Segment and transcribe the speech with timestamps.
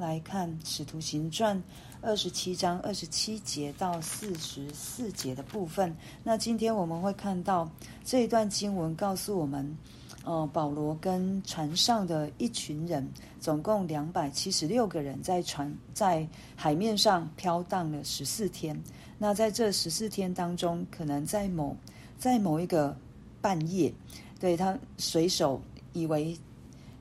[0.00, 1.56] 来看《使徒行传》
[2.00, 5.94] 二十七章二十七节到四十四节的部分。
[6.24, 7.70] 那今天我们会看到
[8.02, 9.76] 这一段经文，告诉我们，
[10.24, 13.06] 呃，保罗跟船上的一群人，
[13.38, 16.26] 总共两百七十六个人，在船在
[16.56, 18.82] 海面上飘荡了十四天。
[19.18, 21.76] 那在这十四天当中，可能在某
[22.18, 22.96] 在某一个
[23.42, 23.92] 半夜，
[24.40, 25.60] 对他水手
[25.92, 26.34] 以为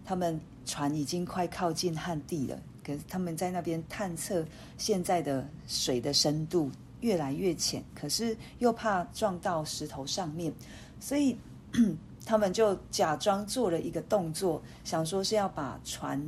[0.04, 0.38] 他们。
[0.66, 2.62] 船已经快靠近旱地了，
[3.08, 4.46] 他们在那边探测
[4.78, 6.72] 现在的水的深度
[7.02, 10.54] 越来越浅，可是又怕撞到石头上面，
[11.00, 11.38] 所以
[12.26, 16.22] 他们就假装做了一个动作，想说是要把船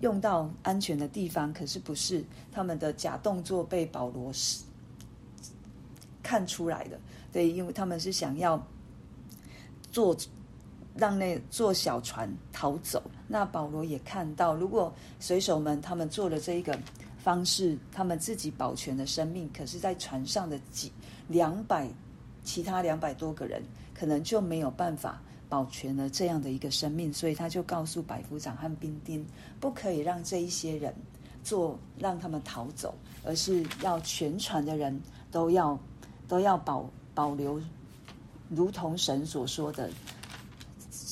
[0.00, 4.32] 用到安全的地方，可是不是，他们的假动作被保罗
[6.22, 6.98] 看出来的，
[7.32, 8.64] 对，因为他们是想要
[9.90, 10.16] 做。
[10.96, 13.02] 让那坐小船逃走。
[13.26, 16.78] 那保罗也看到，如果水手们他们做了这一个
[17.18, 20.92] 方式，他们自己保全了生命，可是，在船上的几
[21.28, 21.88] 两百
[22.44, 23.62] 其他两百多个人，
[23.94, 27.12] 可能就没有办法保全了这样的一个生命。
[27.12, 29.24] 所以他就告诉百夫长和兵丁，
[29.60, 30.94] 不可以让这一些人
[31.42, 35.78] 做，让他们逃走，而是要全船的人都要
[36.28, 37.60] 都要保保留，
[38.50, 39.88] 如同神所说的。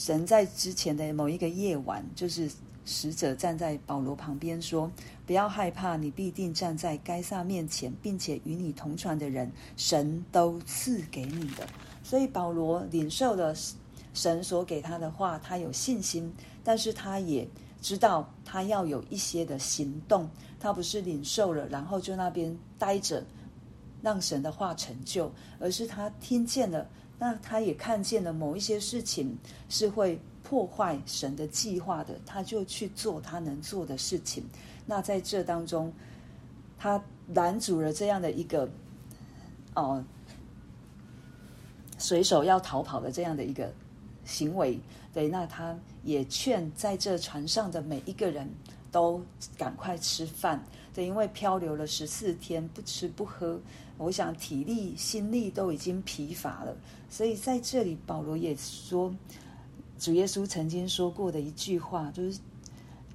[0.01, 2.51] 神在之前的某一个夜晚，就是
[2.87, 4.91] 使者站在保罗旁边说
[5.27, 11.69] ：“不要害怕，你必定站在该撒面前，并且与你同船的人，神都赐给你的。”
[12.03, 13.55] 所以保罗领受了
[14.15, 16.33] 神所给他的话，他有信心，
[16.64, 17.47] 但是他也
[17.83, 20.27] 知道他要有一些的行动。
[20.59, 23.23] 他不是领受了，然后就那边待着，
[24.01, 26.89] 让神的话成就，而是他听见了。
[27.21, 29.37] 那他也看见了某一些事情
[29.69, 34.43] 是会破坏神的计划的，他就去做他能做的事情。
[34.87, 35.93] 那在这当中，
[36.79, 37.01] 他
[37.35, 38.67] 拦阻了这样的一个
[39.75, 40.03] 哦，
[41.98, 43.70] 水手要逃跑的这样的一个
[44.25, 44.80] 行为。
[45.13, 48.48] 对，那他也劝在这船上的每一个人
[48.90, 49.20] 都
[49.56, 50.62] 赶快吃饭。
[50.92, 53.61] 对，因为漂流了十四天，不吃不喝。
[53.96, 56.74] 我想体力、心力都已经疲乏了，
[57.11, 59.14] 所以在这里，保罗也说，
[59.98, 62.40] 主耶稣曾经说过的一句话，就是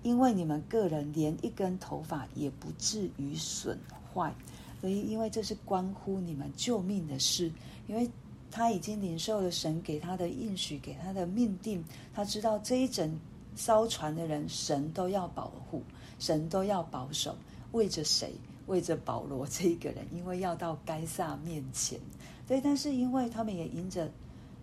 [0.04, 3.78] 因为你们个人连一根头发也不至于损
[4.14, 4.32] 坏，
[4.80, 7.52] 所以因为这是关乎你们救命的事，
[7.88, 8.08] 因为
[8.52, 11.84] 他已经领受了神给他的应许，给他的命定，
[12.14, 13.20] 他知道这一整
[13.56, 15.82] 艘船的人，神都要保护，
[16.20, 17.36] 神都要保守，
[17.72, 18.34] 为着谁？
[18.68, 22.00] 为着保罗这一个人，因为要到该撒面前，
[22.48, 24.10] 对，但是因为他们也因着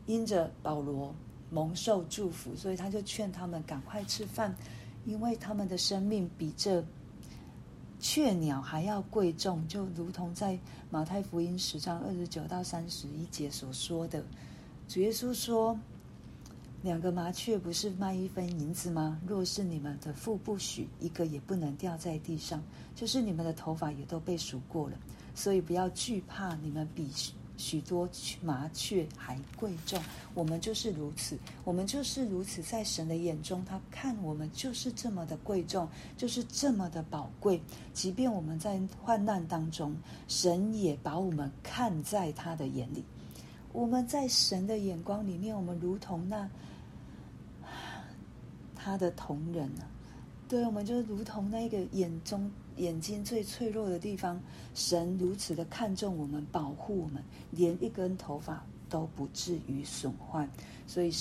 [0.06, 1.14] 因着保罗
[1.50, 4.52] 蒙受祝福，所以他就劝他们赶快吃饭，
[5.06, 6.84] 因为他们的生命比这
[8.00, 10.58] 雀鸟还要贵重，就如同在
[10.90, 14.24] 马太福音十章二十九到三十一节所说的，
[14.88, 15.78] 主耶稣说。
[16.82, 19.20] 两个麻雀不是卖一分银子吗？
[19.24, 22.60] 若是你们的父不许，一个也不能掉在地上。
[22.96, 24.96] 就是你们的头发也都被数过了，
[25.32, 27.08] 所以不要惧怕，你们比
[27.56, 28.08] 许多
[28.42, 30.02] 麻雀还贵重。
[30.34, 37.62] 我们就是如此，我们就是如此，在神的眼中，他看我们就是这么的贵重，就是这么的宝贵。
[37.94, 39.94] 即便我们在患难当中，
[40.26, 43.04] 神也把我们看在他的眼里。
[43.72, 46.50] 我们在神的眼光里面，我们如同那。
[48.82, 49.86] 他的同人啊，
[50.48, 54.40] 对，我们就如同那个眼中眼睛最脆弱的地方，
[54.74, 57.22] 神如此的看重我们，保护我们，
[57.52, 60.48] 连一根头发都不至于损坏。
[60.86, 61.12] 所以，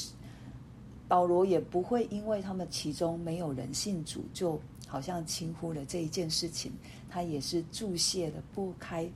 [1.08, 6.72] 保罗也不会因为他们其中没有人信主，就好像轻忽了这一件事情。
[7.10, 9.08] 他也是注谢的拨开，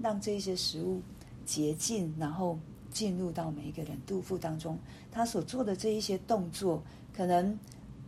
[0.00, 1.02] 让这些食物
[1.44, 2.58] 洁净，然后
[2.96, 4.78] 进入到每一个人肚腹当中。
[5.12, 6.82] 他所做的这一些动作。
[7.14, 7.58] 可能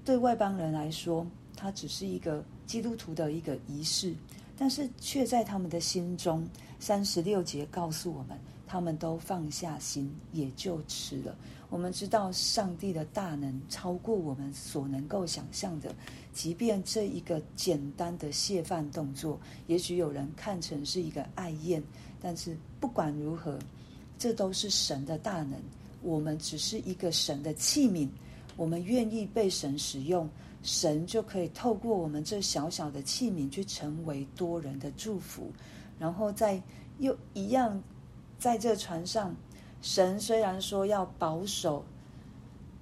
[0.04, 1.26] 对外邦人来说，
[1.56, 4.14] 它只是一个基督徒的一个仪式，
[4.54, 6.46] 但是却在他们的心中，
[6.78, 11.34] 三十六节告诉我们，他们都放下心，也就吃了。
[11.70, 15.94] 我们知道上帝的大能超过我们所能够想象的，
[16.34, 21.82] 即便这一个简单的谢饭动作，也许有人看成是一个爱宴，
[22.20, 23.58] 但是不管如何，
[24.18, 25.54] 这都是神的大能，
[26.02, 28.08] 我们只是一个神的器皿。
[28.56, 30.28] 我们愿意被神使用，
[30.64, 35.52] 神就可以透过我们这小小的器皿去成为多人的祝福。
[35.96, 36.60] 然后在
[36.98, 37.80] 又一样，
[38.36, 39.32] 在这船上，
[39.80, 41.84] 神虽然说要保守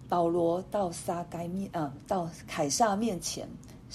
[0.09, 3.47] 保罗到撒该面啊，到凯撒面前，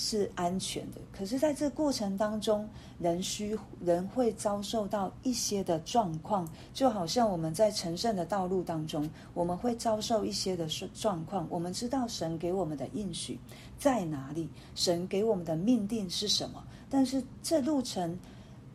[0.03, 2.67] 是安全的，可是在这过程当中，
[2.97, 11.45] 人需人会遭受到一些的状况，就好像我们在成圣的道路当中，我们会遭受一些的状况。
[11.51, 13.37] 我们知道神给我们的应许
[13.77, 18.17] 在哪里，神给我们的命定是什么，但是这路程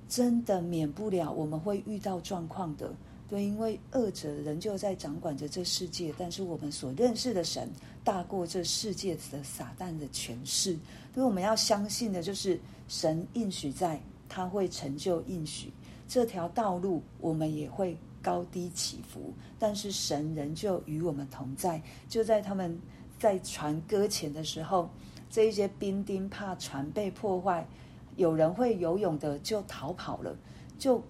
[0.08, 2.88] 真的免不了我们会遇到状况的。
[3.28, 7.69] 对，因为恶者仍旧在掌管着这世界，但是我们所认识的神
[8.05, 10.78] 大过这世界的撒旦的权势。
[11.12, 15.73] 所以我们要相信的就是神应许在，他会成就应许。
[16.06, 21.82] 这条道路我们也会高低起伏，但是神仍旧与我们同在。
[22.08, 22.81] 就在他们
[23.19, 24.88] 在船搁浅的时候，
[25.28, 27.67] 这一些兵丁怕船被破坏，
[28.14, 30.37] 有人会游泳的就逃跑了，
[30.78, 31.02] 就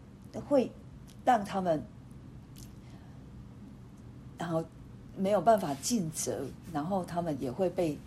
[0.49, 0.73] 会
[1.23, 1.85] 让他们。
[4.47, 4.65] 然后
[5.17, 7.99] 没有办法尽责，然后他们也会被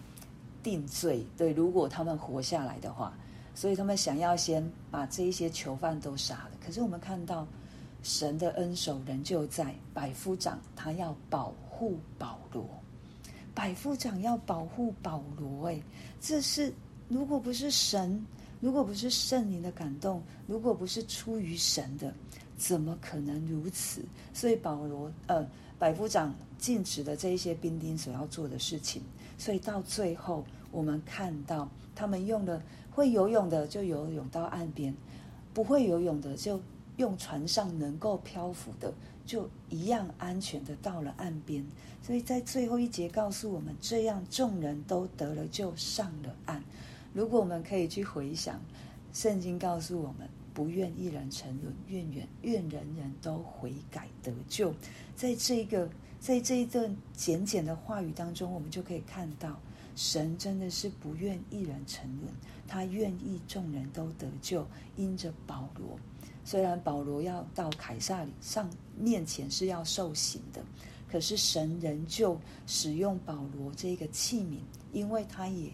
[0.64, 1.26] 定罪。
[1.36, 3.14] 对，如果他们活下来的话，
[3.54, 6.52] 所以他们想要先把这一些囚犯都杀了。
[6.66, 7.46] 可是我们看到
[8.04, 12.66] 神的恩手仍旧在，百夫长他要保护保罗，
[13.54, 15.68] 百夫长要保护保罗。
[15.68, 15.82] 哎，
[16.22, 16.74] 这是
[17.10, 18.26] 如果不是神，
[18.62, 22.14] 如果不是圣灵的感动，如果不是出于神的，
[22.58, 24.06] 怎么可能如此？
[24.34, 25.46] 所以保罗，呃。
[25.80, 29.02] 百夫长禁止的这一些兵丁所要做的事情，
[29.38, 32.62] 所以到最后，我们看到他们用了
[32.92, 34.94] 会游泳的就游泳到岸边，
[35.54, 36.60] 不会游泳的就
[36.98, 38.94] 用船上能够漂浮的，
[39.26, 41.66] 就一样安全的到了岸边。
[42.02, 46.62] 所以在最后一节告诉我们，这样众人都得了救，上了岸。
[47.14, 48.60] 如果我们可以去回想，
[49.14, 50.28] 圣经告诉我们。
[50.60, 54.74] 不愿一人沉沦，愿愿愿人人都悔改得救。
[55.16, 55.90] 在这个
[56.20, 59.58] 在这一段简简的话语当中，我们就可以看到，
[59.96, 62.28] 神真的是不愿一人沉沦，
[62.68, 64.68] 他愿意众人都得救。
[64.98, 65.98] 因着保罗，
[66.44, 70.62] 虽然保罗要到凯撒里上面前是要受刑的，
[71.10, 74.58] 可是神仍旧使用保罗这个器皿，
[74.92, 75.72] 因为他也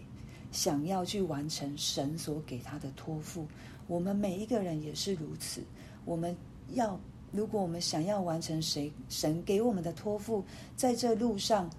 [0.52, 3.48] 想要去完成神所给他的托付。
[3.86, 5.62] 我们每一个人也是如此。
[6.04, 6.36] 我们
[6.70, 6.98] 要，
[7.32, 10.44] 如果我们想要完成谁神给我们的托付，
[10.76, 11.70] 在这路上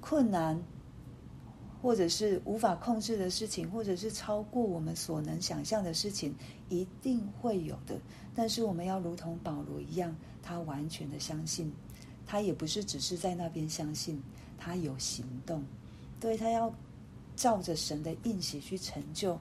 [0.00, 0.60] 困难，
[1.82, 6.34] 或者是无法控制的事情，或者是超过我们所能想象的事情，
[6.68, 7.98] 一定会有的。
[8.34, 11.72] 但是我们要如同保罗一样，他完全的相信，
[12.26, 14.22] 他也不是只是在那边相信，
[14.58, 15.64] 他有行动，
[16.20, 16.72] 对，他要。
[17.38, 19.38] 照着神的应许去成就，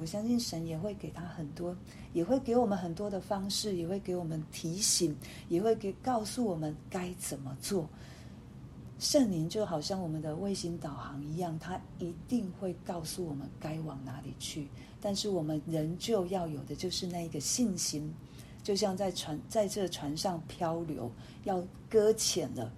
[0.00, 1.76] 我相信神也会给他很多，
[2.14, 5.14] 也会给我们很多的方式，也会给我们提醒，
[5.50, 7.86] 也会给告诉我们该怎么做。
[8.98, 14.66] 圣灵就好像我们的卫星导航一样，他一定会告诉我们该往哪里去。
[14.98, 18.10] 但是我们仍旧要有的就是那一个信心，
[18.62, 21.10] 就像在船在这船上漂流，
[21.44, 22.72] 要搁浅了，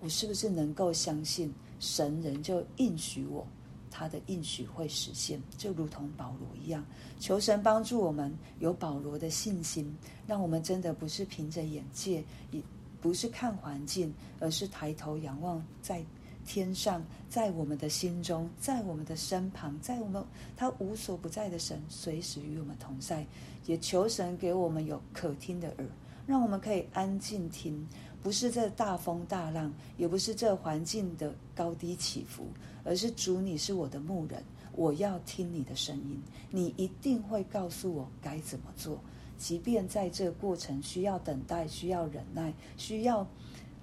[0.00, 3.46] 我是不是能够相信神仍旧应许我？
[3.90, 6.84] 他的应许会实现，就如同保罗一样。
[7.18, 9.94] 求神帮助我们有保罗的信心，
[10.26, 12.62] 让我们真的不是凭着眼界，也
[13.00, 16.04] 不是看环境，而是抬头仰望在
[16.46, 20.24] 天上，在我们的心中，在我们的身旁，在我们
[20.56, 23.26] 他无所不在的神，随时与我们同在。
[23.66, 25.86] 也求神给我们有可听的耳，
[26.30, 27.84] 让我们可以安静听。
[28.22, 32.46] 不是这大风大浪，也不是这环境的高低起伏，
[32.84, 39.00] 而是主，你是我的牧人，我要听你的声音，你一定会告诉我该怎么做。
[39.36, 43.26] 即便在这过程需要等待，需要忍耐，需要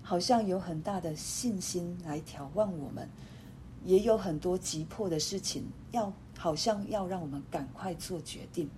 [0.02, 3.10] 好像有很大的信心来挑旺我们，
[3.84, 8.70] 也有很多急迫的事情要好像要让我们赶快做决定，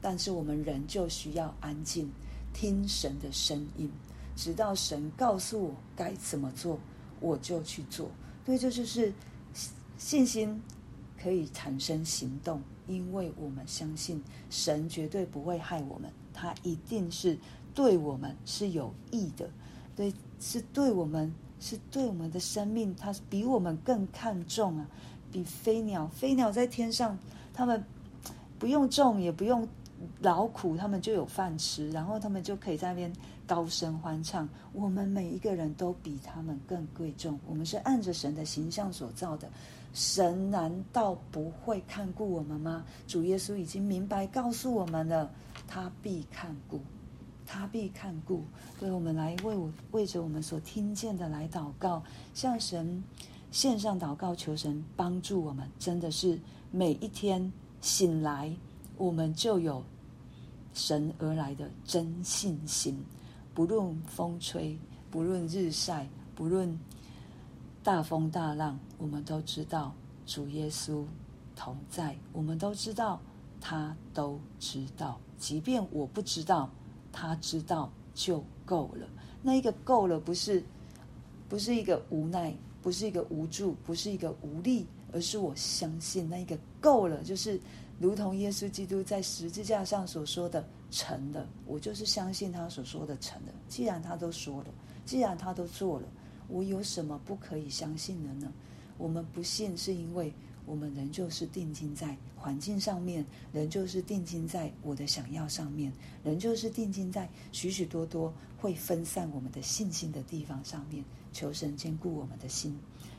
[0.00, 2.08] 但是我们仍旧需要安静，
[2.52, 3.90] 听神的声音。
[4.36, 6.78] 直到神告诉我该怎么做，
[7.20, 8.08] 我就去做。
[8.44, 9.12] 对，这就是
[9.98, 10.62] 信心
[11.20, 17.38] 可以产生行动，因为我们相信神绝对不会害我们，他一定是
[17.74, 19.50] 对我们是有益的，
[19.94, 21.30] 对，是对我们，
[21.60, 24.86] 是对我们的生命，他比我们更看重啊，
[25.30, 27.18] 比飞鸟，飞鸟在天上，
[27.52, 27.84] 他们
[28.58, 29.68] 不用种，也不用
[30.20, 33.12] 劳苦，他们就有饭吃，然后他们就可以在那边。
[33.46, 37.36] 高声欢唱，我们每一个人都比他们更贵重。
[37.48, 39.50] 我们是按着神的形象所造的，
[39.92, 42.84] 神难道不会看顾我们吗？
[43.08, 45.28] 主耶稣已经明白告诉我们了，
[45.66, 46.80] 他必看顾，
[47.44, 48.44] 他必看顾。
[48.78, 52.00] 对，我们来为我为着我们所听见的来祷告，
[52.32, 53.02] 向神
[53.50, 55.68] 献上祷告，求神帮助我们。
[55.76, 56.38] 真的是
[56.70, 58.54] 每一天醒来，
[59.00, 59.82] 我们就有
[60.74, 63.02] 神而来的真信心。
[63.54, 64.78] 不论风吹，
[65.10, 66.78] 不论日晒，不论
[67.82, 69.94] 大风大浪，我们都知道
[70.26, 71.02] 主耶稣
[71.56, 72.14] 同在。
[72.30, 73.18] 我们都知道
[73.58, 76.68] 他都知道，即便我不知道，
[77.10, 79.08] 他知道就够了。
[79.40, 80.62] 那一个够了，不是
[81.48, 87.58] 不是一个无奈，不是一个无助，不是一个无力，而是我相信那一个够了，就是
[88.00, 91.46] 如同耶稣基督在十字架上所说的成了。
[91.66, 93.52] 我就是相信他所说的成了。
[93.68, 94.68] 既然他都说了，
[95.04, 96.08] 既然他都做了，
[96.48, 98.50] 我有什么不可以相信的呢？
[98.96, 100.32] 我们不信，是因为
[100.64, 105.92] 我们仍旧是定睛在环境上面，仍旧是定睛在我的想要上面，
[106.24, 111.04] 仍旧是定睛在许许多多会分散我们的信心的地方上面。
[111.32, 112.76] 求神坚固我们的心，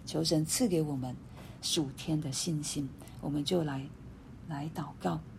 [0.08, 1.16] 求神赐给我们
[1.62, 2.90] 属天的信心。
[3.22, 3.88] 我们就来
[4.52, 5.31] 来祷告。